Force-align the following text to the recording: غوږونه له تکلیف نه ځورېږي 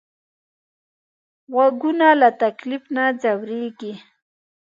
غوږونه 1.51 2.07
له 2.21 2.29
تکلیف 2.41 2.83
نه 2.95 3.05
ځورېږي 3.21 3.93